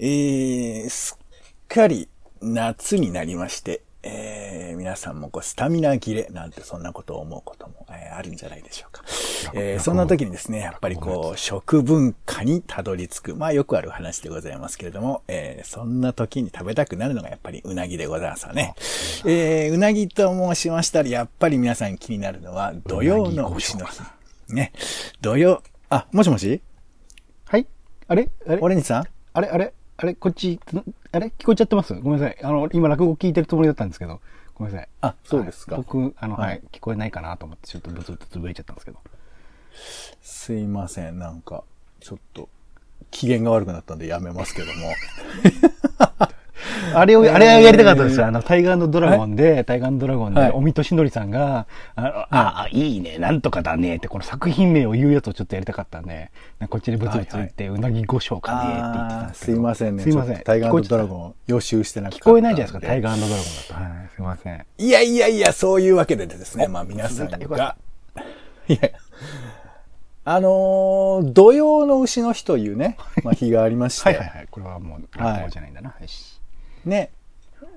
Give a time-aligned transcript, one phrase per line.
[0.00, 2.08] えー、すっかり
[2.40, 9.02] 夏になりまして、えー、皆さんもこうスタミナ切れなんてそんなことを思うことも、えーあるんじゃないでしょうか。
[9.54, 18.74] えーそんな時にですね、やっぱりこう、食文化にたどり着く、まあよくある話でございますけれども、えーそんな時に食べたくなるのがやっぱりうなぎでございますわね。
[19.24, 24.00] えーうなぎと申しましたら、やっぱり皆さん気になるのは、土曜の牛の日。
[24.48, 24.72] ね。
[25.20, 26.60] 土曜、あ、もしもし？
[27.46, 27.66] はい。
[28.08, 28.28] あれ？
[28.46, 28.58] あれ？
[28.60, 29.04] オレンジさん？
[29.32, 29.48] あれ？
[29.48, 29.72] あれ？
[29.96, 30.14] あれ？
[30.14, 30.60] こっち、ん
[31.12, 31.32] あれ？
[31.38, 31.94] 聞こえちゃってます？
[31.94, 32.38] ごめんなさい。
[32.42, 34.20] あの、今落語聞いてるつもりだったんですけど、
[34.54, 34.88] ごめんなさい。
[35.00, 35.76] あそうですか。
[35.76, 36.48] はい僕、あの、はい。
[36.50, 38.98] はい、聞こえないかなと思って、ちょっとブツブツつぶやいちゃったんですけど。
[40.20, 41.64] すいません、なんか、
[42.00, 42.50] ちょっと、
[43.10, 44.72] 機嫌が悪くなったんでやめますけども。
[46.94, 48.26] あれを、あれをやりたかったんですよ。
[48.26, 56.30] あの、タイガードラゴンで、タイガードラゴンで、はいおみとしのりさんが、あの、あ、あいいね、なんとかだね、って、この作品名を言うやつをちょっとやりたかったんで、
[56.68, 59.44] こっちでブツブツ言って、うなぎ御章かね、って言ってたんです。
[59.44, 60.02] すいませんね。
[60.02, 60.34] すいません。
[60.34, 61.34] ちょっとタイガードラゴン。
[61.46, 62.20] 予習してなくて。
[62.20, 63.74] 聞こえないじゃないですか、タイガードラゴンだと。
[63.74, 64.66] はい、すいません。
[64.78, 67.76] いやいやいや、そういうわけでですね、まあ皆さんよかが、
[68.68, 68.90] いや、
[70.24, 74.48] あのー土曜の牛の日というね、まあ日がありまして、はいはいはい。
[74.50, 75.88] これはもう、落語じゃないんだな。
[75.88, 76.08] はい。
[76.84, 77.10] ね、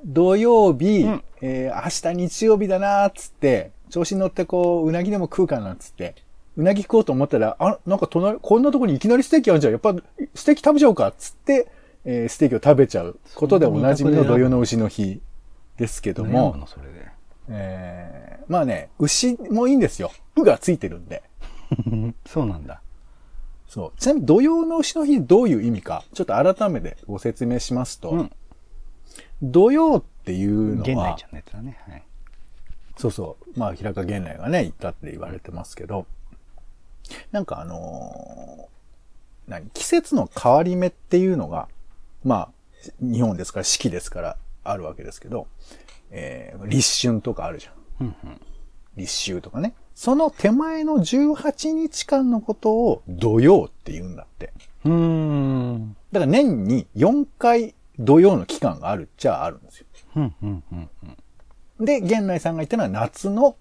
[0.05, 6.15] 土曜日、うんえー明日日曜日だなーっつって、調子に乗ってこう、うなぎでも食うかなっつって、
[6.57, 9.73] うなぎ食おうと思ったら、あ、なんか隣、こんなとこにいきなりステーキあるじゃん。
[9.73, 9.95] やっぱ、
[10.35, 11.67] ステーキ食べちゃおうかっつって、
[12.05, 15.21] えーステーキを食べちゃうことでおなじみの土曜の牛の日
[15.77, 17.07] ですけども、のそれで。
[17.49, 20.11] えーまあね、牛もいいんですよ。
[20.35, 21.23] うがついてるんで。
[22.25, 22.81] そうなんだ。
[23.67, 23.99] そう。
[23.99, 28.31] ちなみに土曜の牛の日どういう意味か、ちょっと改めてご説明しますと、うん
[29.41, 31.79] 土曜っていうのはち、ゃんのやつだね。
[31.87, 32.03] はい。
[32.97, 33.59] そうそう。
[33.59, 36.05] まあ、平川源内がね、言ったって言われてますけど、
[37.31, 38.71] なんかあのー
[39.47, 41.67] 何季節の変わり目っていうのが、
[42.23, 42.49] まあ、
[43.01, 45.47] 日本ですから、四季ですから、あるわけですけど、
[46.11, 47.73] えー立春とかあるじゃん。
[48.01, 48.41] うんうん。
[48.95, 49.73] 立秋とかね。
[49.95, 54.53] その手前の18日間のことを土曜って言うんだって。
[54.85, 55.95] うーん。
[56.11, 59.85] だから年に4回土曜の期間があるっちゃあるんですよ。
[60.15, 60.89] うんうんうん
[61.79, 61.85] うん。
[61.85, 63.55] で、源内さんが言ったのは夏の、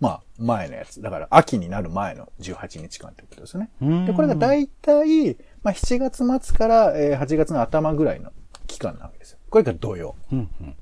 [0.00, 1.00] まあ、前のやつ。
[1.00, 3.70] だから秋になる前の18日間ってことですね。
[3.80, 8.30] うんで、これが大体、まあ、7月末から、えー8月の頭ぐらいの
[8.66, 9.38] 期間なわけですよ。
[9.50, 10.16] これが土曜。
[10.32, 10.76] うんうん。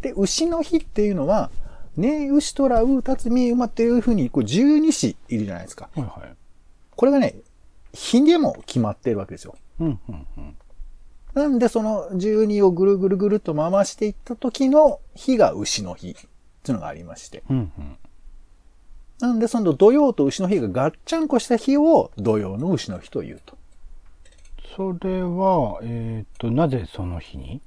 [0.00, 1.50] で、牛の日っていうのは、
[1.96, 5.90] ねえ、牛とらう、たつみ、馬っていうふうに、こう、十二支いるじゃないですか。
[5.94, 6.36] はいはい。
[6.96, 7.34] これがね、
[7.92, 9.56] 日でも決まってるわけですよ。
[9.80, 10.56] うんうんうん。
[11.34, 17.42] なんで、その12をぐるぐるぐるっと回していった時の日が牛の日っていうのがありまして。
[17.48, 17.96] うんうん。
[19.20, 23.56] なんで、その土曜と牛の日がガッチャンコした日を土曜の牛の日というと。
[24.76, 27.60] それは、えっ、と、なぜその日に？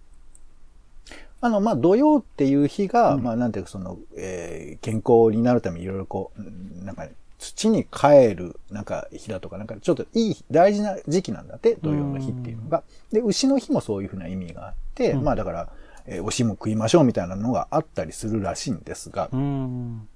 [1.42, 7.14] あの、まあ、土曜っていう日が、うんまあ、なんていうか、その、えー健康になるためにいろいろこう、うんなんかね、
[7.44, 12.84] 土に帰る、なんか日だとか、なんかちょっといい、大事な時期なんだって、土曜の日っていうのが。
[13.12, 15.70] で、牛の日もそういうふうな意味があって、うんまあ、だから、
[16.06, 20.08] えー、おしも食いましょうみたいなのがあったりするらしいんですが、うーん。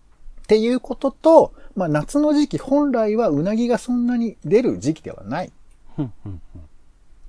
[0.42, 5.52] っていうことと、まあ、夏の時期、本来はうなぎがそんなに出る時期ではない。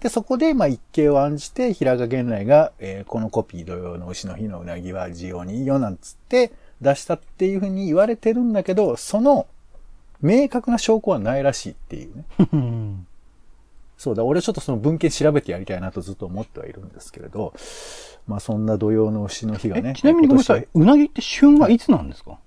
[0.01, 9.47] で、そこで、まあ、一計を案じて、平賀源内が、えーこのコピー同様の牛の日のうなぎは需要にいいよ、なんつって出したっていうふうに言われてるんだけど、その、
[10.21, 12.25] 明確な証拠はないらしいっていうね。
[12.53, 13.07] うん。
[13.97, 17.53] そうだ、俺ちょっとその文献調べてやりたいなとずっと思ってはいるんですけれど、
[18.27, 19.91] まあ、そんな土曜の牛の日がね。
[19.97, 20.69] え、ちなみにごめんなさい。
[20.73, 22.39] うなぎって旬はいつなんですか、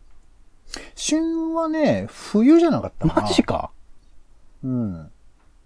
[0.95, 3.27] 旬はね、冬じゃなかったかな。
[3.27, 3.71] マジか
[4.63, 5.11] うん。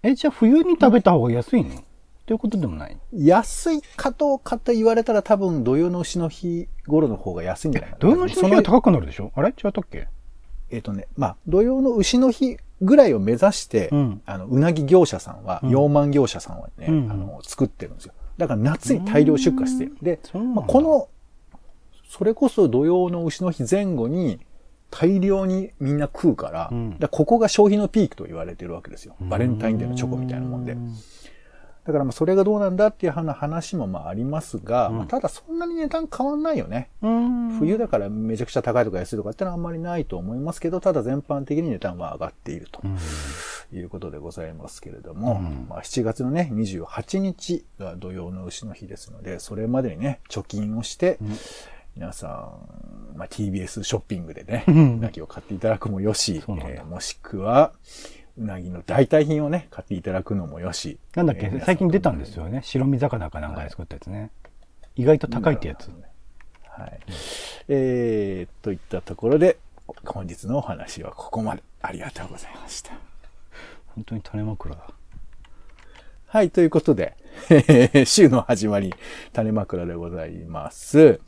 [0.02, 1.74] え、じゃあ冬に食べた方が安いの？
[1.74, 1.82] っ
[2.26, 2.96] ていうことでもない？
[3.12, 7.94] 安いかどうかと言われたら多分土曜の牛の日頃の方が安いんじゃない。
[8.00, 9.30] 土曜の日の日そが高くなるでしょ？
[9.36, 9.50] あれ？
[9.50, 10.08] 違ったっけ？
[10.76, 18.12] えっ、とね、まあ、土曜の牛の日ぐらいを目指して、うんあの、うなぎ業者さんは、うん養満業者さんはね、うんあの、作ってるんですよ。
[18.36, 19.96] だから夏に大量出荷してる。
[20.02, 20.20] で、
[20.54, 21.08] まあ、この、
[22.10, 24.38] それこそ土曜の牛の日前後に、
[24.90, 29.16] 大量にみんな食うから、うんだからここが消費のピークと言われてるわけですよ。
[29.20, 30.72] バレンタインデーのチョコみたいなもんで。
[30.72, 30.76] う
[31.86, 34.96] だからまあそれがどうなんだっていう話もまあありますが、うん。
[34.98, 36.90] まあただそんなに値段変わんないよね。
[37.06, 37.58] ん。
[37.58, 42.98] 冬だからめちゃくちゃ高いとか安いとかってのはあんまりないと思いますけど、ただ全般的に値段は上がっているとうん。
[43.78, 45.66] いうことでございますけれども、うん。
[45.68, 51.28] まあ7月のね、28日が土曜の牛の日ですので、それまでにね、貯金をして、ん。
[51.96, 52.50] 皆さ
[53.14, 57.72] ん、まあ、TBS ショッピングでね、うなぎを買っていただくもよし、えーもしくは、
[58.38, 60.98] うなぎの代替品をね、買っていただくのもよし。
[61.14, 62.60] なんだっけ、えー最近出たんですよね。
[62.62, 64.30] 白身魚かなんかで作ったやつね。
[64.94, 65.90] 意外と高いってやつ。
[66.68, 67.00] はい。
[67.68, 69.58] えー、といったところで、
[70.04, 71.62] 本日のお話はここまで。
[71.82, 72.92] ありがとうございました。
[73.94, 74.86] 本当に種枕だ。
[76.26, 77.16] はい、ということで、
[78.04, 78.92] 週の始まり、
[79.32, 81.20] 種枕でございます。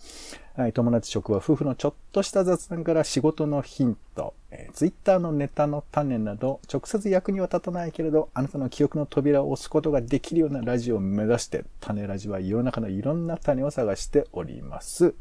[0.59, 15.15] はい、友達職場、夫婦のちょっとした雑談から仕事のヒント、えー、ツイッターのネタの種など、直接役には立たないけれど、あなたの記憶の扉を押すことができるようなラジオを目指して、種ラジは世の中のいろんな種を探しております。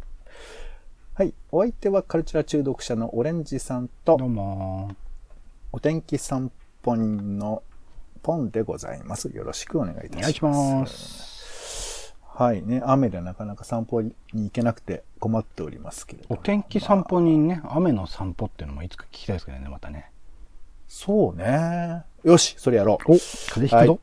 [1.13, 4.95] はい、お相手はカルチャー中毒者のオレンジさんとど、うも
[5.72, 6.51] お天気散
[6.81, 7.62] 歩人の
[8.24, 9.28] ポンでございます。
[9.28, 10.60] よろしくお願いいたします。
[10.60, 11.37] お願いします。
[12.38, 16.28] はいね、雨でなかなか散歩に行けなくて困っておりますけれど。
[16.30, 20.12] お天気散歩にね、雨の散歩っていうのもいつか聞きたいですけどね、またね。
[20.88, 22.04] そうね。
[22.24, 23.13] よし、それやろう。
[23.13, 24.00] お風邪ひくぞ。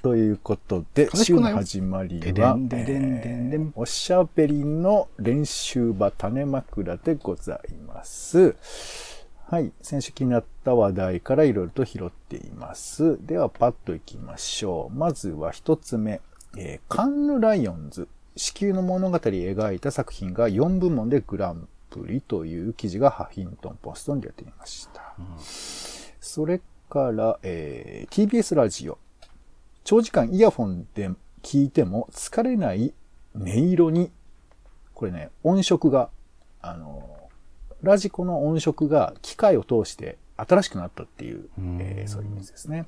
[0.00, 8.56] ということで、週の始まりでではんででんでんでんえーおしゃべりの練習場種枕でございます。
[9.48, 9.70] はい。
[9.82, 13.18] 先週気になった話題からいろいろと拾っています。
[13.26, 14.96] では、パッといきましょう。
[14.96, 16.22] まずは一つ目。
[16.56, 18.08] えーカンヌライオンズ。
[18.36, 25.14] 子宮の物語を描いた作品が4部門でグランプリという記事がハフィントンポストに出ていました。
[26.20, 28.98] それから、えー TBS ラジオ。
[29.84, 31.10] 長時間イヤフォンで
[31.42, 32.94] 聞いても疲れない
[33.34, 34.10] 音色に、
[34.94, 36.08] これね、音色が、
[36.62, 37.08] あの、
[37.82, 42.86] ラジコの音色が機械を通して新しくなったっていう、うんえーそういう意味ですね。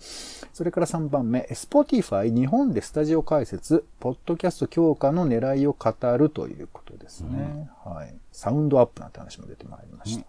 [0.53, 7.71] それから3番目、Spotify 日本でスタジオ解説、ポッドキャスト強化の狙いを語るということですね。
[7.85, 8.15] はい。
[8.33, 10.27] サウンドアップなんて話も出てまいりました。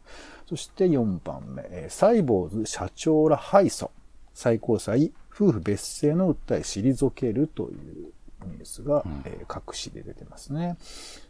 [0.47, 3.89] そして4番目、えーサイボーズ社長ら敗訴。
[4.33, 8.11] 最高裁、夫婦別姓の訴え退けるという
[8.47, 10.77] ニュースが、えー各紙で出てますね。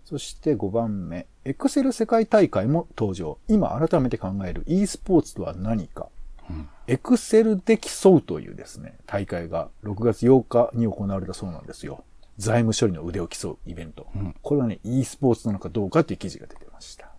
[0.06, 3.38] そして5番目、エクセル世界大会も登場。
[3.48, 6.10] 今改めて考える e スポーツとは何か。
[6.88, 12.04] エクセルで競うというですね、大会が6月8日に行われたそうなんですよ。
[12.38, 14.04] 財務処理の腕を競うイベント。
[14.18, 17.12] んこれはね、e スポーツなのかどうかっていう記事が出てました。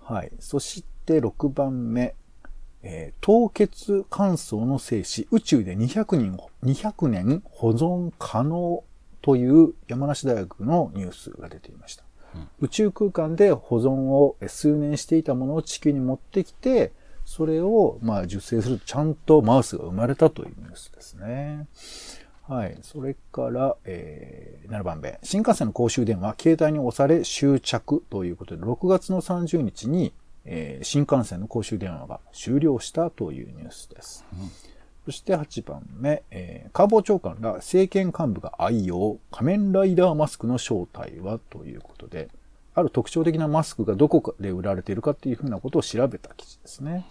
[0.00, 0.32] はい。
[0.40, 2.14] そして6番目、
[2.82, 8.82] えー凍結乾燥の精子、宇宙で200人、200年保存可能
[9.20, 12.04] という山梨大学のニュースが出ていました。
[12.60, 16.92] 宇宙空間で保存をえー数年していたものを地球に持ってきて、
[17.24, 21.68] それをまあ受精するとちゃんとマウスが生まれたというニュースですね。
[22.48, 22.76] はい。
[22.82, 25.18] それから、えー、7番目。
[25.22, 30.12] 新幹線の公衆電話、携帯に押され終着ということで、6月の30日に、
[30.44, 34.24] えー新幹線の公衆電話が終了したというニュースです。
[35.04, 42.28] そして8番目、えー、官房長官ら政権幹部が愛用、仮面ライダーマスクの正体はということで、
[42.74, 47.04] ある特徴的なマスクがどこかで売られているかっていうふうなことを調べた記事ですね。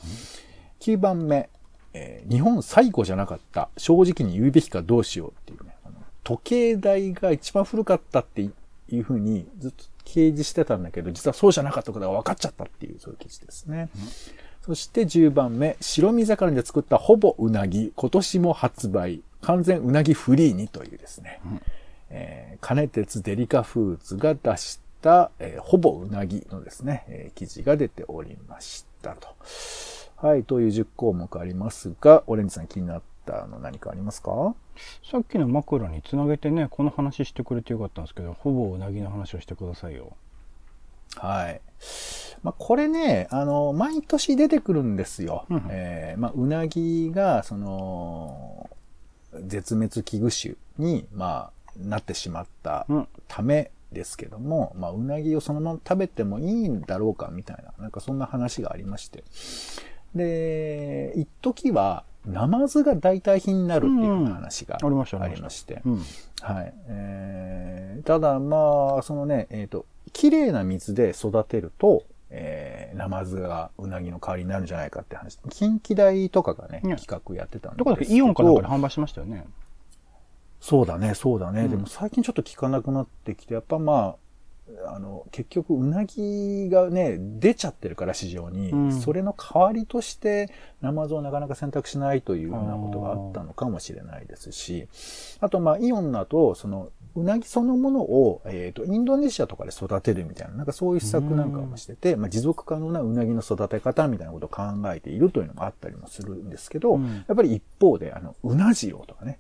[0.80, 1.50] 9番目、
[1.94, 8.42] えー日本最古じゃなかった、正直に言うべきかどうしようっていうね、あの時計台が一番古かったって
[8.96, 13.90] いうふうにずっと掲示してたんだけど、実はそうじゃなかったことが分かっちゃったっていう、そういう記事ですね。
[14.66, 19.22] そして10番目、白身魚で作ったほぼうなぎ、今年も発売。
[19.42, 21.40] 完全うなぎフリーにというですね。
[22.10, 29.30] えー金鉄デリカフーズが出した、えーほぼうなぎのですね、えー記事が出ておりましたと。
[30.18, 34.54] はい、という10項目ありますが、オレンジさん気になったの何かありますか？
[35.10, 40.16] さっきの枕につなげてね、この話してくれてよかったんですけど、ほぼうなぎの話をしてくださいよ。
[41.18, 41.62] はい。
[42.44, 45.46] まあ、これね、あの、毎年出てくるんですよ。
[45.50, 48.70] うんえーまあ、うなぎが、その、
[49.46, 59.24] 絶滅危惧種に、まあ、なってしまったうんためですけども、まあ、うなぎをそのまま食べてもいいんだろうか、みたいな、なんかそんな話がありまして。
[60.16, 64.88] で、一時は、ナマズが代替品になるっていう話がうん
[65.22, 65.82] ありまして。
[65.86, 66.02] うん。
[66.42, 66.74] はい。
[66.88, 75.38] えーただ、まあ、そのね、えっ、と、綺麗な水で育てると、えー、ナマズがうなぎの代わりになるんじゃないかって話。
[75.50, 79.46] 近畿大とかがね、ね企画やってたんですどこだっけイオンかなんかで販売しましたよね。
[80.60, 81.64] そうだね、そうだね。
[81.64, 84.16] うんでも最近ちょっと聞かなくなってきて、やっぱまあ、
[84.88, 88.92] あの、結局、うなぎがね、出ちゃってるから市場に、うん。
[88.92, 90.50] それの代わりとして、
[90.82, 94.88] ナマズをなかなか選択しないというようなことがあったのかもしれないですし、
[95.40, 104.64] あとまあ、イオンだと、その、うなぎそのものを、えっ、と、インドネシアとかで育てるみたいな、なんかそういう施策なんかもしてて、まあ、持続可能なうなぎの育て方みたいなことを考
[104.94, 107.26] えているというのがあったりもするんですけど、うん。
[107.28, 109.40] やっぱり一方で、あの、うな重とかね、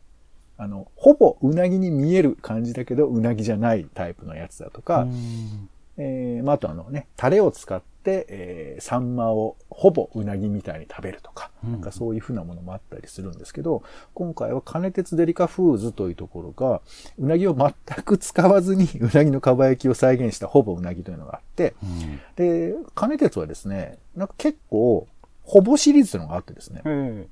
[0.58, 5.70] あの、ほぼうなぎに見える感じだけど、うなぎじゃないタイプのやつだとか、うん。
[5.98, 11.72] えーまあ、あとあのね、タレを使って、えーサンマをほぼうなぎみたいに食べるとか、うん。
[11.74, 16.81] なんかそういう風なものもあったりするんですけど、今回は金鉄デリカフーズというところが、
[17.20, 22.20] うなぎを全く使わずにうなぎのかば焼きを再現したほぼうなぎというのがあって、うん。
[22.36, 25.08] で、金鉄はですね、なんか結構、
[25.43, 27.27] ほぼシリーズというのがあってですね、え。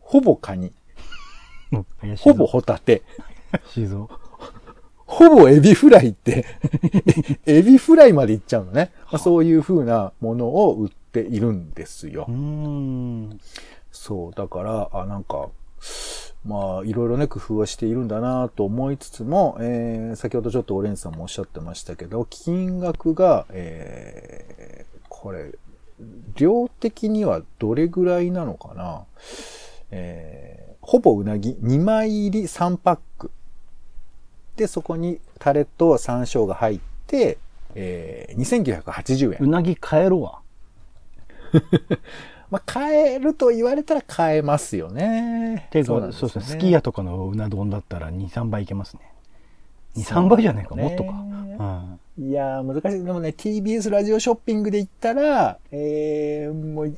[0.00, 0.72] ほぼカニ、
[2.18, 3.02] ほぼホタテ。
[5.06, 6.46] ほぼエビフライって、
[7.44, 8.92] エビフライまでいっちゃうのね。
[9.10, 12.32] まあ、そういう風なものを売っているんですよう。
[12.32, 13.40] ん。
[13.90, 15.50] そう、だから、あ、なんか、
[16.44, 25.52] まあ、いろいろね、工夫はしているんだなと思いつつも、えー、先ほどちょっとオレンジさんもおっしゃってましたけど、金額が、えー、これ、
[26.34, 29.04] 量的にはどれぐらいなのかな
[29.92, 33.30] えー、ほぼうなぎ2枚入り3パック。
[34.56, 37.38] で、そこにタレと山椒が入って、
[37.74, 39.46] えー、2980円う。
[39.48, 40.40] なぎ買えるわ。
[42.50, 45.68] まあ、買えると言われたら買えますよね。
[45.70, 46.44] ていうか、そうですね。
[46.44, 49.00] すよき家とかのうな丼だったら2、3倍いけますね。
[49.96, 51.10] 2、3倍じゃないか、ねもっとか。
[51.10, 53.04] うんいやー、難しい。
[53.04, 56.96] でもね、TBS ラジオショッピングで行ったら、えー、もうい、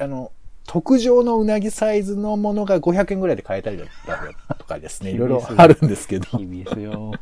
[0.00, 0.32] あの、
[0.68, 7.14] 特上のうなぎサイズのものが500円ぐらいで買えたりだったりとかですね、いろいろあるんですけど、TBS よ。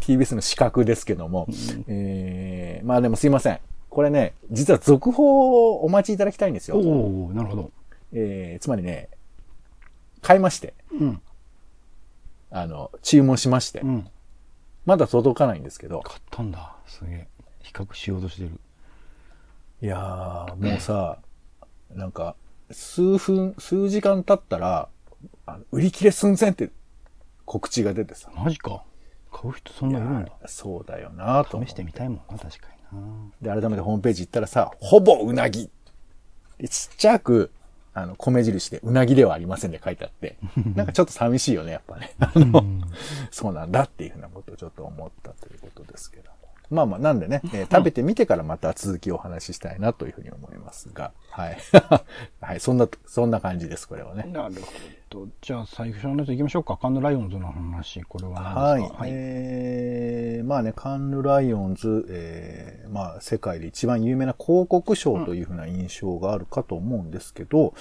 [0.00, 1.46] TBS の資格ですけども、
[1.86, 3.60] えー、まあでもすいません。
[3.88, 6.90] これね、実は続報をお待ちいただきたいんですおよ。
[6.90, 7.70] おなるほど。
[8.12, 9.08] えー、つまりね、
[10.20, 11.22] 買いまして、うん。
[12.50, 14.08] あの、注文しましてう、ん。
[14.86, 16.74] まだ届かないんですけど、買ったんだ。
[16.88, 17.28] すげえ。
[17.60, 18.50] 比較しようとしてる。
[19.82, 21.18] いやー、もうさ、
[21.94, 22.34] なんか、
[22.72, 24.88] 数分、数時間経ったら、
[25.46, 26.70] あの売り切れ寸前って
[27.44, 28.82] 告知が出てさ、マジか。
[29.32, 30.32] 買う人そんないるんだ。
[30.46, 32.98] そうだよなと試してみたいもんな、確かに
[33.42, 33.54] な。
[33.56, 35.70] で、改めてホームページ行ったらさ、ほぼうなぎ
[36.58, 37.50] でちっちゃく、
[37.94, 40.36] あの、米印で、うなぎではありませんって書いてあって、
[40.76, 42.14] なんかちょっと寂しいよね、やっぱね。
[42.20, 42.64] あの、
[43.30, 46.36] そうなんだっていうふうなことをちょっと思ったということですけども。
[46.72, 51.58] まあまあ、なんでね、えー食べてみてからまた続きをお話ししたいなというふうに思いますが、はい。
[52.40, 54.24] はい、そんな、そんな感じです、これはね。
[54.32, 54.60] なるほ
[55.26, 55.28] ど。
[55.42, 56.76] じゃあ最初のやつ行きましょうか。
[56.78, 58.02] カンヌライオンズの話。
[58.04, 59.04] これははい何ですか？。
[59.06, 67.74] えー、まあね、カンヌライオンズ、えー、まあ世界で一番有名な広告賞というふうな印象があるかと思うんですけど、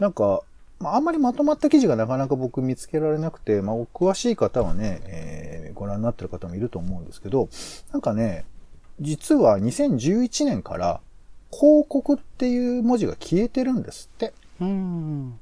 [0.00, 0.42] なんか、
[0.82, 7.48] まああんまりまとまった記事がなかなか僕見つけられなくて、まあお詳しい方はね、えーご覧になってる方もいると思うんですけど、
[7.92, 8.44] なんかね、
[9.00, 11.00] 実は2011年から
[11.50, 14.32] 広告っていう文字が消えてるんですって。
[14.60, 15.38] うん。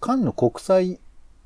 [0.00, 0.98] カンヌ国際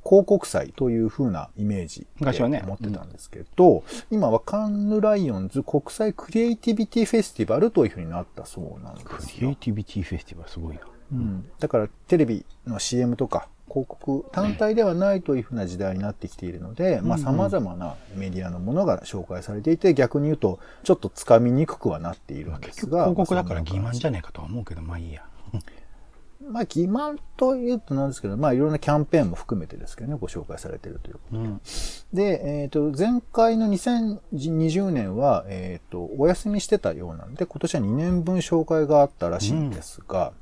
[0.04, 9.40] 広告祭という風なイメージ昔はねで思ってたんですけど、今はカンヌライオンズ国際クリエイティビティフェスティバルという風になったそうなんでクすよ。
[9.40, 10.82] リエイティビティフェスティバルすごいな。
[11.14, 23.06] うん、だからテレビの CM とか広告単体ではないという風な時代になってきているので、まあ様々なメディアのものが紹介されていて、逆に言うとちょっとつかみにくくはなっているんで結すが。
[23.06, 25.24] 局広告だからまあ欺瞞じゃねえかとは思うけど、まあいいや。
[26.50, 31.60] まあ、欺瞞というとなんですけど、まあ、いろんなキャンペーンも含めてですけどね、ご紹介されているということうん。
[32.12, 40.32] で、えっ、と、前回の2020年は、えっ、と、お休みしてたようなんで、今年は2年分紹介があったらしいんですが、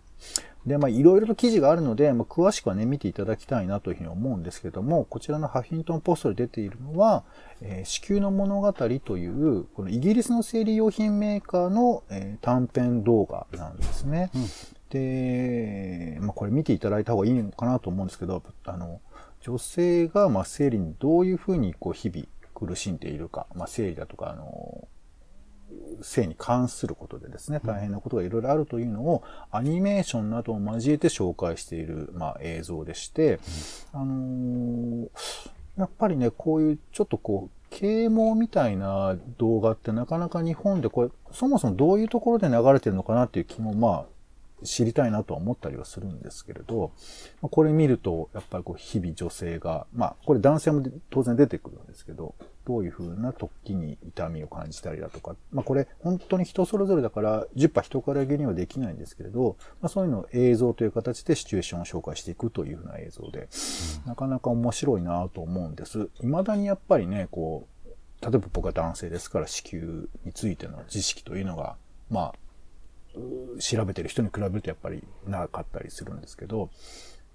[0.67, 7.25] で、まあ、いろいろと記事があるので、まあ、詳しくはね、見ていただきたいなというふうに思うんですけども、こちらのハフィントンポストで出ているのは、
[7.61, 14.31] えー子宮の物語という、このイギリスの生理用品メーカーの、えー短編動画なんですね。
[14.91, 19.01] で、まあ、これ見ていただいた方がいいのかなと思うんですけど、あの、
[19.41, 24.87] 女性が、まあ、生理にどういうふうに、こう、日々苦しんでいるか、まあ、生理だとか、あの、
[26.03, 33.39] 性に関することでですね、大変なことがいろいろあるというのを、アニメーションなどを交えて紹介している、まあ、映像でして、
[33.93, 35.09] あのー
[35.79, 44.05] やっぱりね、こういうちょっとこう、啓蒙みたいな動画ってなかなか日本でこれ、そもそもどういうところで流れてるのかなっていう気もまあ、
[44.65, 46.93] 知りたいなとは思ったりはするんですけれど、
[47.41, 63.49] まあ、これ見ると、やっぱりこう、日々女性が、まあ、これ男性も当然出てくるんですけど、どういうふうな時に痛みを感じたりだとか、まあこれ本当に人それぞれだから10波人からげにはできないんですけれど、まあそういうのを映像という形でシチュエーションを紹介していくというふうな映像で、
[64.05, 66.09] うん、なかなか面白いなと思うんです。
[66.21, 69.85] 未だにやっぱりね、こう、例えば僕は男性ですから子宮
[70.25, 71.77] についての知識というのが、
[72.09, 72.35] まあ、
[73.59, 76.71] 調べてる人に比べるとやっぱりなかったりするんですけど、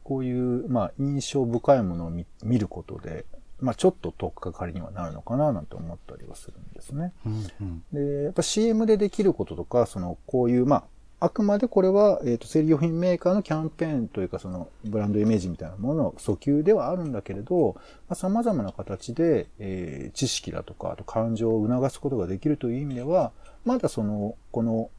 [0.03, 2.25] こういう、まあ、印象深いものを見
[2.59, 3.25] ることで、
[3.59, 7.11] まあ、ちょっと取っかかりにはなるのかななんて思ったりはするんですね。
[7.25, 10.83] うんうん、で、やっぱ CM でできることとか、その、こういう、まあ、
[11.19, 23.31] あくまでこれは、えっ、ー、と、生理用品メーカーのキャンペーンというか、その、ブランドイメージみたいなものの訴求ではあるんだけれど、まあ、様々な形で、えー、知識だとか、あと感情を促すことができるという意味では、
[23.65, 24.91] まだその、この、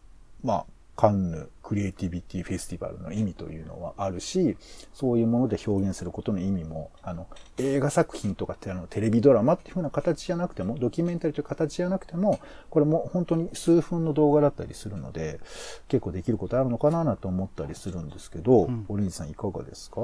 [0.42, 0.66] まあ、
[0.96, 4.56] カンヌクリエイティビティフェスティバルの意味というのはあるし、
[4.92, 7.28] そういうもので表現することの意味も、あの、
[7.58, 15.38] 映画作品とかってあの、テレビドラマっていう風な形じゃなくても、ドキュメンタリーという形じゃなくても、これも本当に数分の動画だったりするので、
[15.86, 20.00] 結構できることあるのかなと思ったりするんですけど、うん、オレンジさんいかがですか？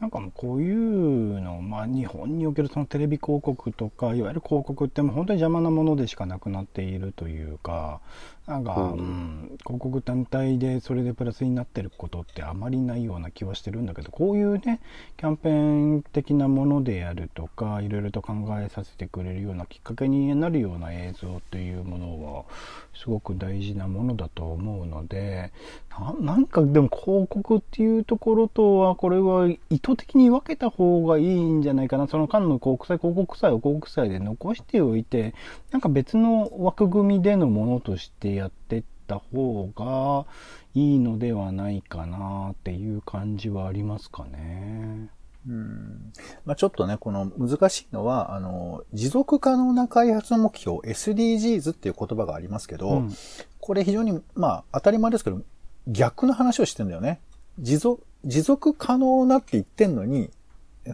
[0.00, 8.00] なんかもうこういうの、まあ日本におけるそのテレビ広告とか、いわゆる広告ってもう本当に邪魔なものでしかなくなっているというか、
[8.46, 14.80] なんか、うん、広告単体でそれでプラスになってることってあまりないような気はしてるんだけど、こういうね、
[15.16, 22.44] キャンペーン的なものであるとか、いろいろと考えさせてくれるようなきっかけになるような映像というものは、
[22.94, 25.50] すごく大事なものだと思うので、
[26.20, 32.08] なんかでも広告っていうところとは、これは意図的に分けた方がいいんじゃないかな。
[32.08, 35.34] その間の国際広告祭を広告祭で残しておいて、
[35.70, 40.26] なんか別の枠組みでのものとしてやってった方が
[40.74, 45.08] いいのではないかなっていう感じはありますかね。
[45.46, 46.12] うん
[46.46, 53.14] まあ、ちょっとね、この難しいのは、あの、持続可能な開発目標、SDGs っていう言葉がありますけど、うん、
[53.60, 55.42] これ非常に、まあ、当たり前ですけど、
[55.86, 57.20] 逆の話をしてんだよね。
[57.58, 60.30] 持続、持続可能なって言ってんのに、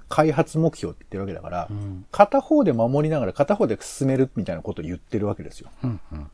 [0.09, 5.71] 開発目標って言ってるわけだから、うん、片方で守りながら片方で進めるみたいなことを言ってるわけですよ。
[5.85, 6.31] うんうん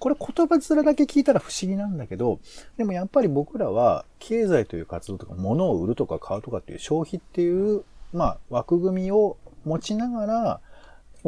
[0.00, 2.40] これ言葉面だけ聞いたら不思議なんだけど、
[2.78, 10.60] でもやっぱり僕らは経済という活動とか物を売るとか買うとかっていう消費っていう、まあ枠組みを持ちながら、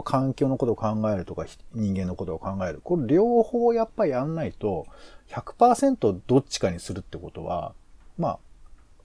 [0.05, 1.44] 環境のことを考えるとか
[1.75, 2.81] 人間のことを考える。
[2.83, 4.87] これ両方やっぱりやんないと
[5.29, 7.75] 100%どっちかにするってことは、
[8.16, 8.38] まあ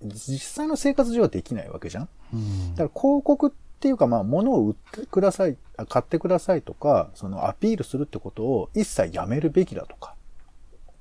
[0.02, 2.10] 実際の生活上はできないわけじゃん。
[2.34, 5.56] うん、だから広告ってっていうか、まあ、物を売ってください、
[5.88, 10.16] 買ってくださいとか、そのアピールするってことを一切やめるべきだとか。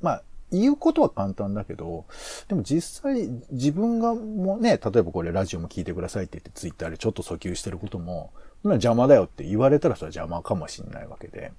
[0.03, 2.05] まあ、言うことは簡単だけど、
[2.49, 8.31] でも実際自分がもうね、例えばこれラジオも聞いてくださいって言ってツイッターでちょっと訴求してることも、
[8.63, 11.53] 邪魔だよって言われたらそれは邪魔かもしれないわけで。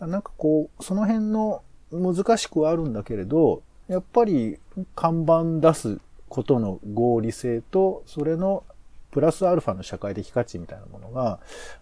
[0.00, 4.58] なんかこう、その辺の難しくはあるんだけれど、やっぱり
[4.96, 8.64] 看板出すことの合理性と、それの
[9.10, 11.38] プラスアルファの社会的価値みたいなものが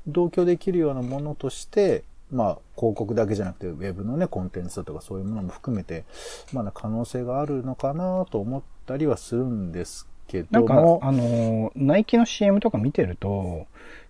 [0.07, 6.05] 同居できるようなものとして、まあ、広告だけじゃなくて、ウェブのね、コンテンツとかそういうものも含めて、
[6.53, 10.69] まだ可能性があるのかなと思ったりはするんですけども。
[10.69, 13.67] なんか、あの、ナイキの CM とか見てると、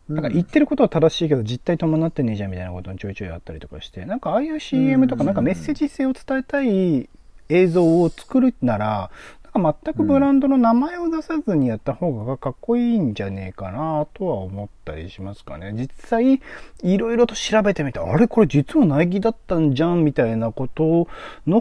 [0.08, 7.08] なんか言ってることは正しいけど実態伴ってねえじゃんみたいなことにちょいちょいあったりとかして、なんかああいう CM とかなんかメッセージ性を伝えたい
[7.48, 9.10] 映像を作るなら、
[9.60, 15.72] か全くブランドの名前を出さずにやった方がかっこいいんじゃねえかなとは思ったりしますかね。
[15.72, 16.40] 実際、
[16.82, 21.08] いろいろと調べてみて、あれこれ実はナイキだったんじゃんみたいなこと
[21.46, 21.60] の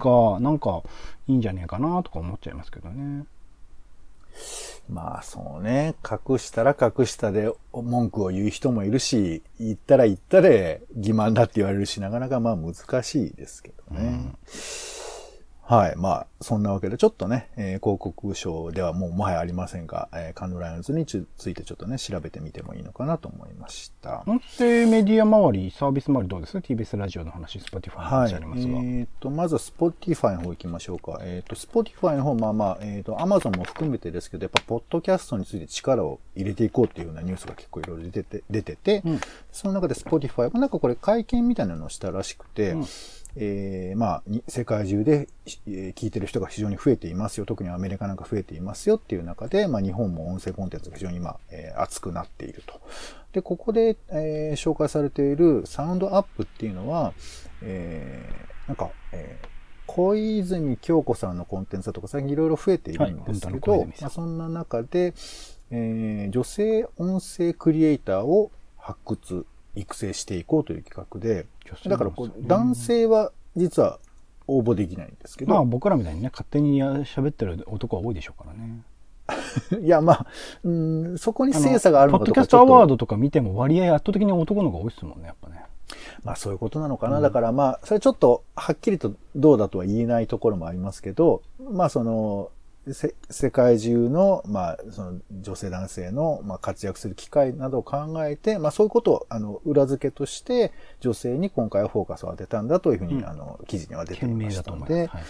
[0.00, 0.82] 方がなんか
[1.28, 3.24] いいんじゃねえかなとか思っちゃいますけどね。
[4.88, 14.02] まあそうね、隠したら隠したで文句を言う人もいるし、言ったら言ったで欺瞞だって言われるし、なかなかまあ難しいですけどね。
[14.02, 14.95] うん
[15.68, 15.96] はい。
[15.96, 24.22] まあ、そんなわけで、ちょっとね、えー、広告賞ではもうもはやありませんが、えー、カンドライオンズについてちょっとね、調べてみてもいいのかなと思いました。
[24.28, 28.76] 音声メディア周り、サービス周りどうです ?TBS ラジオの話、Spotify の話ありますが。
[28.76, 31.18] はい、えっ、ー、と、まずは Spotify の方行きましょうか。
[31.22, 42.86] えっ、ー、と、Spotify の方、まあまあ、えっ、ー、と、Amazon も含めてですけど、やっぱ、ポッドキャストについて力を入れていこうっていうようなニュースが結構いろいろ出てて、出てて、うん、その中で Spotify もなんかこれ会見みたいなのをしたらしくて、うん
[43.38, 47.46] えー、まあ、世界中で聞いてる人が非常に増えていますよ。
[47.46, 52.80] 特にアメリカなんか増えていますよっていう中で、まあ、日本も音声コンテンツが非常に今、えー、熱くなっていると。
[53.32, 57.12] で、ここで、えー、紹介されているサウンドアップっていうのは、
[57.62, 59.48] えー、なんか、えー、
[59.86, 65.14] 小泉京子さんのコンテンツだとか最近いろいろ増えているんですけはいど、本当の小泉さんまあ、そんな中で、
[65.70, 69.44] えー女性音声クリエイターを発掘、
[69.76, 71.46] 育成していこうという企画で、
[71.86, 73.98] だからこう、男性は実は
[74.48, 78.82] 応募できないんですけど、まあ僕らみたいにね、勝手に喋ってる男は多いでしょうからね。
[79.84, 80.26] いや、まあ、
[80.64, 85.62] うん、そこに精査があるのかポッドキャストアワードとか見ても割合圧倒的に男の方が多いですもんね、やっぱね。
[86.24, 87.20] まあそういうことなのかな。
[87.20, 92.55] だからまあ、それちょっとはっきりとどうだとは言えないところもありますけど、まあその、せ
[92.92, 104.86] 世界中の、まあ、その女性男性の、まあ、活躍する機会などを考えて、まあそういうことを、あの、裏付けとして、女性に今回はフォーカスを当てたんだというふうに、うんあの、記事には出ていましたの。
[104.86, 105.22] で、はい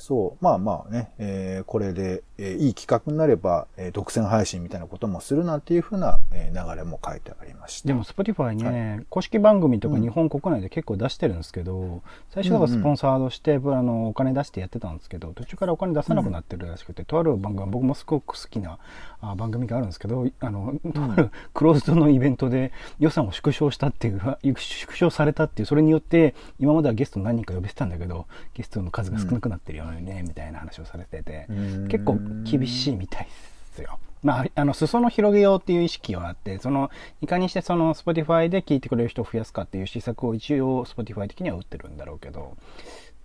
[0.00, 7.88] そう、まあまあね、えーこれで、えーいい企画になれば、えー独占配信みたいなこともするなんていうふうな、えー流れも書いてありました。
[7.88, 10.02] でも Spotify ね、公式番組とかうん。
[10.02, 18.78] 日本国内で結構出してるんですけど、最初だからスポンサードして、あのお金出してやってたんですけど途中からお金出さなくなってるらしくて、とある番組僕もすごく好きな
[19.20, 24.20] あ番組があるんですけどあのとあるクローズドのイベントで予算を縮小したっていう
[24.56, 24.56] 縮
[24.94, 33.30] 小されたっていうそれによって今まではゲスト何人か呼べてたんだけどゲストの数が少なくなってるよね、みたいな話をされてて、うん結構厳しいみたいで
[33.74, 33.98] すよ。
[34.22, 36.90] まあ、あの、裾野広げようっていう意識はあって、その、
[37.22, 42.56] いかにしてその、Spotify で聞いてくれる人を増やすかっていう施策を一応、Spotify 的には打ってるんだろうけど、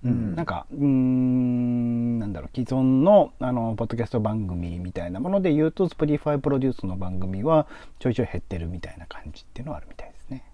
[0.06, 7.68] うん、うんなんか、うーん、なんだろう、既存の、あの、ポッドキャスト番組みたいなもので言うと、Spotify プロデュースの番組は
[8.00, 10.46] ちょいちょい減ってるみたいな感じっていうのはあるみたいですね。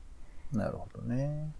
[0.52, 1.52] なるほどね。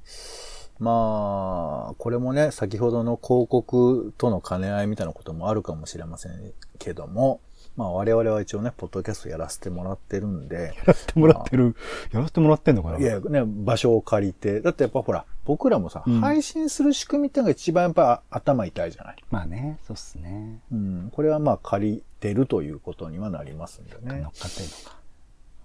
[0.82, 7.40] まあ、これもね、先ほどの広告との兼ね合いみたいなこともあるかもしれませんけども、
[7.78, 11.76] まあ我々は一応ね、ポッドキャストやらせてもらってるんで、やらせてもらってる、
[12.12, 12.98] やらせてもらってんのかな？
[12.98, 19.16] いや、ね、場所を借りて、だってやっぱほら、僕らもさ、うん配信する仕組みってのが一番やっぱ頭痛いじゃない？
[19.30, 20.62] まあね、そうっすね。
[20.72, 24.34] うん、これはまあ借りてるということにはなりますんでね乗っ。
[24.34, 25.01] かってんのか。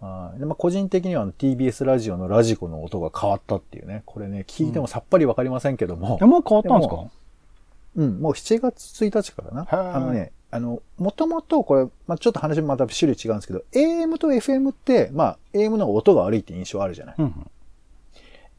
[0.01, 7.05] はいでまあ、個人的には TBS ラジオのラジコの音が変わったっていうね、これね、聞いてもさっぱりわかりませんけども、え、もう変わったんですか？
[7.97, 9.67] うん、もう7月1日からな。
[9.71, 17.15] あのね、あの、もともとこれ、まあ、ちょっと話また種類違うんですけど、AM と FM って、まあ、AM の音が悪いって印象あるじゃない。
[17.19, 17.47] うんうん。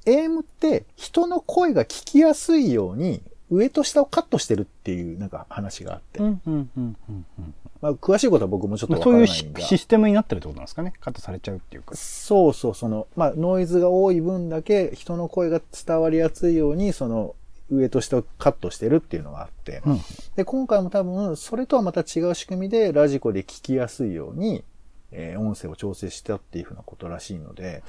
[0.05, 7.53] AM って人の声が聞きやすいように、上と下をカットしてるっていうなんか話があって、うんうんうんうんうん。
[7.81, 9.61] まあ、詳しいことは僕もちょっとまあ、わそういうからないんで。
[9.61, 10.93] シシステムになってるってことなんですかね？
[10.99, 11.95] カットされちゃうっていうか。
[11.95, 17.35] そうそう、その、まあ、ノイズが多い分だけ人の声が伝わりやすいように、その、
[17.69, 19.99] 上と下をカットしてるっていうのがあって、うん。
[20.37, 24.63] で、今回も多分、それとはまた違う仕組みで、ラジコで聞きやすいように、
[25.11, 27.83] えー音声を調整したっていうふうなことらしいので、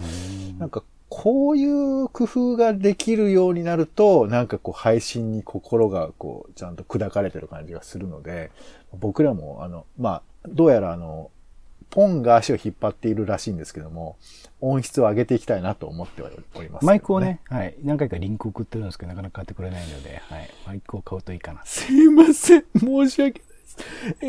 [0.59, 8.51] なんか、こういう工夫ができるようになると、なんかこう、配信に心がこう、ちゃんと砕かれてる感じがするので、
[8.99, 11.31] 僕らも、あの、まあ、どうやらあの、
[11.91, 14.17] ポンが足を引っ張っているらしいんですけども、
[14.61, 17.75] 音質を上げていきたいなと思っておりますけど、マイクをね、はい。
[17.83, 20.51] 何回かリンク送ってるんですけど、なかなか買ってくれないので、はい。
[20.67, 21.63] マイクを買うといいかな。
[21.65, 22.65] すいません。
[22.79, 23.77] 申し訳ないです。
[24.21, 24.27] え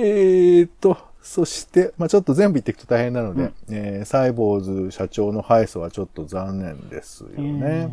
[0.64, 0.98] ーっと、
[1.30, 7.88] そして、まあちょっと全部言っていくと大変なので、うんえーサイボーズ社長の敗訴はちょっと残念ですよね。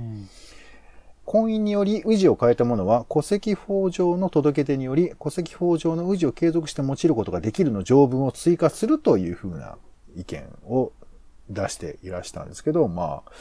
[1.27, 9.77] 婚姻により氏を変えた者は戸籍法上の届け出により戸籍法上の氏を継続して用いることができるの条文を追加するというふうな
[10.17, 10.93] 意見を
[11.51, 13.33] 出していらしたんですけど、まあ、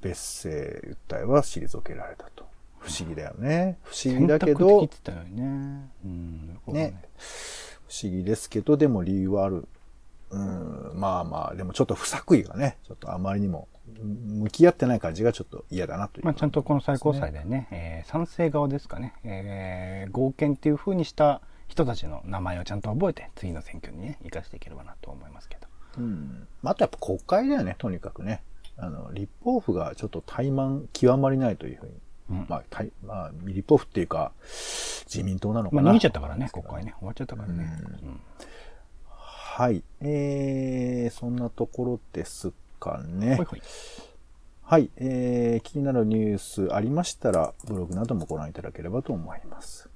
[0.00, 2.44] 別姓訴えは退けられたと。
[2.78, 3.78] 不思議だよね。
[3.82, 5.90] 不思議選だけど、ね。
[6.04, 6.60] うん。
[6.68, 7.02] ね。
[7.94, 9.68] 不思議ですけど、でも理由はある。
[10.30, 13.68] うん、まあまあ、でもちょっと不作為がね、ちょっとあまりにも
[14.02, 25.68] 向き合ってない感じがちょっと嫌だなという、まあ、ちゃんとこの最高裁でね、えー賛成側ですかね、えー合憲っていう風にした人たちの名前をちゃんと覚えて、次の選挙にね、生かしていければなと思いますけど。
[25.98, 26.48] うん。
[26.62, 28.42] まああとやっぱ国会だよね、とにかくね。
[28.76, 31.92] あの、立法府がちょっと怠慢極まりないというふうに。
[32.30, 34.32] うんまあ、たいまあ、立法府っていうか、
[35.06, 35.90] 自民党なのかまな。
[35.90, 36.94] あ、逃げちゃったからね、国会ね。
[36.98, 37.78] 終わっちゃったからね。
[38.02, 38.20] うん
[39.56, 39.84] はい。
[40.00, 43.36] えー、そんなところですかね。
[43.36, 43.62] ほいほい。
[44.62, 49.88] はい、えー、気になるニュースありましたら、ブログなどもご覧いただければと思います。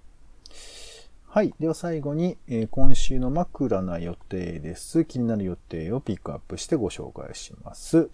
[1.27, 1.53] はい。
[1.59, 5.05] では最後に、えー今週の枕な予定です。
[5.05, 8.11] 気になる予定をピックアップしてご紹介します。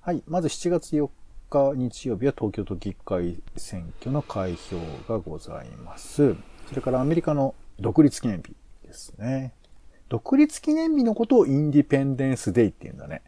[0.00, 0.22] はい。
[0.26, 1.10] まず7月4
[1.52, 6.34] 日日曜日は東京都議会選挙の開票がございます。
[6.68, 8.54] それからアメリカの独立記念日
[8.86, 9.52] ですね。
[10.08, 13.22] 独立記念日のことをインディペンデンスデイっていうんだね。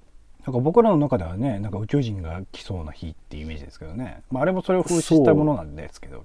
[0.47, 4.23] なんか僕らの中ではね、なんか宇宙人が来そうな日っていうイメージですけどね。
[4.31, 6.25] まあ、あれもそれを風刺したものなんですけど。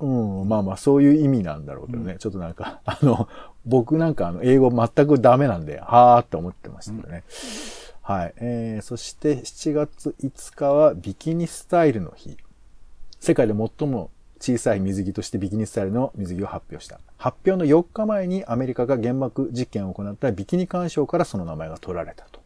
[0.00, 2.16] うん、まあまあ、そういう意味なんだろうけどね。
[2.18, 3.28] ちょっとなんか、あの、
[3.64, 7.24] 僕なんかあの、英語全くダメなんで、はーって思ってましたけどね。
[8.02, 8.34] はい。
[8.38, 12.36] えー、そして7月5日はビキニスタイルの日。
[13.20, 14.10] 世界で最も
[14.40, 16.98] 小さい水着としてビキニスタイルの水着を発表した。
[17.16, 22.42] 発表の4日前にアメリカが原爆実験を行ったビキニ干渉からその名前が取られたと。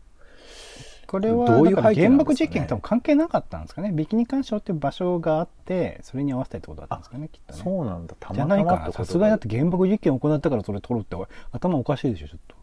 [1.06, 1.94] これは、どういうね？
[1.94, 3.92] 原爆実験が多分関係なかったんですかね？
[3.92, 7.60] ビキニ干渉っていう場所があって、それに合わせたいってことだったんですかね、きっとね。
[7.62, 8.14] そうなんだ。
[8.20, 8.76] たじゃまたないかな。
[8.78, 11.16] まってことさすがにだって原爆実験を行ったからそれ取るって、
[11.52, 12.56] 頭おかしいでしょ、ちょっと。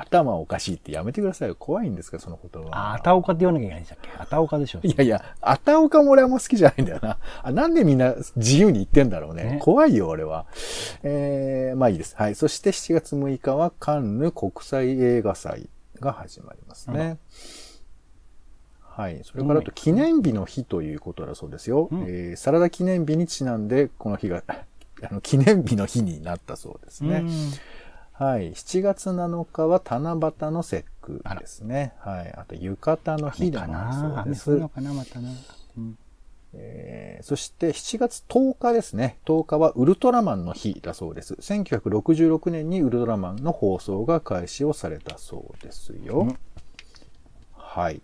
[0.00, 1.54] 頭おかしいってやめてくださいよ。
[1.54, 2.68] 怖いんですか、その言葉。
[2.72, 4.10] あ、あたおかって言わなきゃいけないんでしたっけ？
[4.18, 4.80] あたおかでしょ。
[4.82, 7.18] いやいや、あたおかも俺あんま好きじゃないんだよな。
[7.42, 9.44] あなんでみんな自由に言ってんだろうね。
[9.44, 10.46] ね怖いよ、俺は。
[11.02, 12.14] えー、まあいいです。
[12.16, 12.34] はい。
[12.34, 15.68] そして7月6日はカンヌ国際映画祭
[16.00, 17.18] が始まりますね。
[18.98, 19.20] はい。
[19.22, 21.88] それからあと記念日の日ということだそうですよ。
[21.90, 27.18] うんえーサラダ記念日にちなんで、この日が、 あの、記念日の日になったそうですね。
[27.18, 27.30] うん
[28.18, 28.52] はい。
[28.52, 31.92] 7月7日は七夕の節句ですね。
[32.00, 32.32] はい。
[32.36, 35.30] あと、浴衣の日でもあそうです雨かなまたな。
[35.76, 35.98] うん
[36.54, 39.18] えーそして7月10日ですね。
[39.26, 41.34] 10日はウルトラマンの日だそうです。
[41.34, 46.20] 1966年にウルトラマンの放送が開始をされたそうですよ。
[46.20, 46.38] うん
[47.52, 48.00] はい。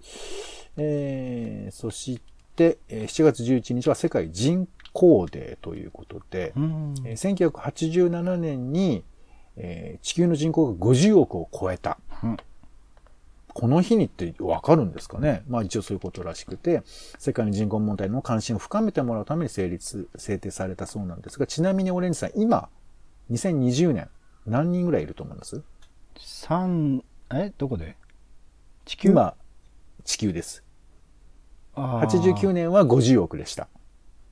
[0.77, 2.20] えーそし
[2.55, 9.03] て、えー7月11日は世界人口デーということで、うんえー1987年に、
[9.56, 11.98] えー地球の人口が50億を超えた。
[12.22, 12.36] うん。
[13.52, 15.44] この日にってわかるんですかね？
[15.48, 16.82] まあ一応そういうことらしくて、
[17.18, 22.68] 世界の人口問題の関心を深めてもらうために成立、制定されたそうなんですが、ちなみにオレンジさん、今、
[23.30, 24.08] 2020年、
[24.44, 25.62] 何人ぐらいいると思います？
[26.18, 27.52] 三え？
[27.56, 27.96] どこで？
[28.84, 29.10] 地球？
[29.10, 29.34] 今、
[30.04, 30.64] 地球です。
[31.76, 32.08] あー。
[32.08, 33.68] 89年は50億でした。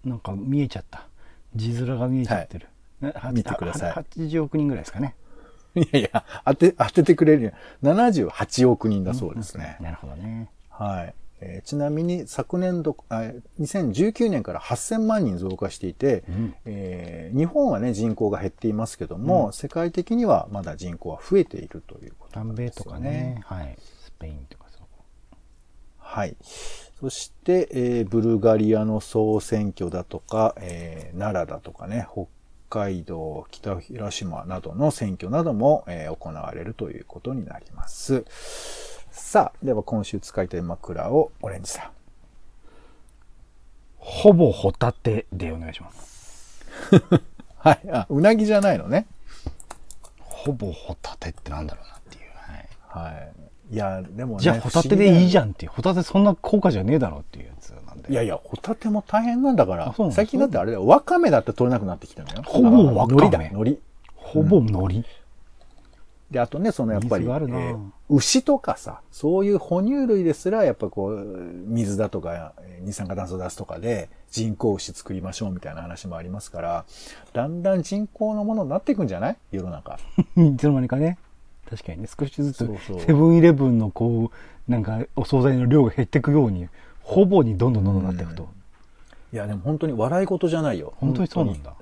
[0.04, 1.06] なんか見えちゃった。
[1.54, 2.66] 字面が見えちゃってる、
[3.32, 5.14] 見てくださいは80億人ぐらいですかね
[5.74, 7.52] いやいや、当て、当ててくれるよ。
[7.82, 9.78] 78億人だそうですね。
[9.80, 11.14] なるほどねはい。
[11.40, 23.40] えーちなみに昨年度、あ2019年から8000万人増加していて、うんえー日本はね人口が減っていますけども、世界的にはまだ人口は増えているということなん南米とかね。
[23.46, 24.86] はいスペインとかそう
[25.98, 26.36] はい。
[27.00, 32.26] そして、えーブルガリアの総選挙だとか、えー奈良だとかね、北
[32.72, 38.24] 海道、北広島などの選挙なども、えー行われるということになります。
[39.10, 41.90] さあ、では今週使いたい枕をオレンジさん。
[43.98, 46.64] ほぼホタテでお願いします
[47.58, 47.80] はい。
[47.92, 49.06] あ、うなぎじゃないのね。
[50.18, 52.30] ほぼホタテってなんだろうなっていう、
[52.88, 53.32] はい、はい。
[53.74, 54.42] いや、でもね。
[54.42, 55.50] じゃあホタテでいいじゃん。
[55.50, 58.12] っていうホタテそんな高価じゃねえだろうっていうやつなんで。
[58.12, 62.42] いやいや、ホタテも大変なんだから最近だってあれだよ、ワカメだって取れなくなってきたのよ。
[62.44, 63.78] ほぼワカメ海苔だ、海苔。
[64.16, 65.04] ほぼ海苔、
[66.30, 71.24] で、あとね、そのやっぱり、えー牛とかさ、そういう哺乳類ですら、やっぱこう、
[71.66, 76.84] 水だとか、えー二酸化炭素出すとかで、人工牛作りましょうみたいな話もありますから、
[77.32, 79.36] だんだん人工のものになっていくんじゃない？
[79.52, 79.98] 世の中。
[80.36, 81.16] いつの間にかね。
[81.70, 82.08] 確かにね。
[82.18, 82.68] 少しずつ
[83.06, 84.30] セブンイレブンのこ
[84.68, 86.68] うなんかお惣菜の量が減っていくように
[87.12, 88.48] ほぼにどんどんどんどんなっていくと、
[89.32, 90.92] いや、でも本当に笑い事じゃないよ。
[90.96, 91.74] 本当にそうなんだ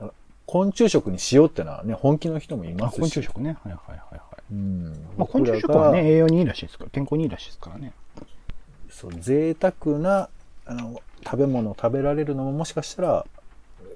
[0.47, 2.99] 昆虫食にしようってのはね、本気の人もいあますし。
[2.99, 5.07] 昆虫食ねはいはいはいはいうん。
[5.17, 7.93] まあ、昆虫食はね栄養にいいらしいですから健康にいいらしいですからね
[8.91, 10.29] そう、贅沢な、
[10.67, 13.27] あの、食べ物を食べられるのももしかしたら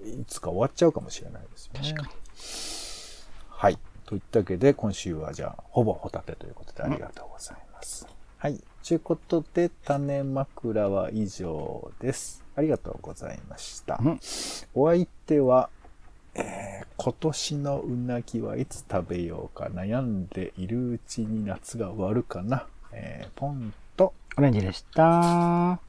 [0.05, 1.93] いつか終わっちゃうかもしれないですよね。
[1.93, 2.09] 確かに
[3.49, 3.79] はい。
[4.07, 8.07] といったわけで、今週はじゃあ、ほぼホタテということでありがとうございます。
[8.39, 8.61] はい。
[8.87, 12.45] ということで、種枕は以上です。
[12.55, 13.99] ありがとうございました。
[13.99, 14.21] うん
[14.75, 15.71] お相手は、
[16.35, 22.67] えー今年のうなぎはいつ食べようか悩んでいるうちに夏が終わるかな。
[22.93, 25.81] えーポンとオレンジでした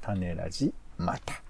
[0.00, 1.42] 種ラジ、また。